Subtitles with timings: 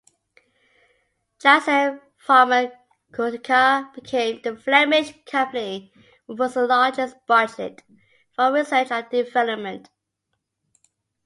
[1.39, 5.93] Janssen Pharmaceutica became the Flemish company
[6.25, 7.83] with the largest budget
[8.35, 9.91] for research and development.